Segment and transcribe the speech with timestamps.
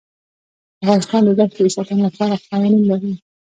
[0.83, 3.13] افغانستان د دښتې د ساتنې لپاره قوانین لري.